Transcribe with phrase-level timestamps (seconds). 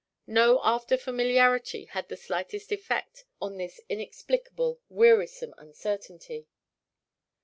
[0.25, 6.47] No after familiarity had the slightest effect on this inexplicable, wearisome uncertainty.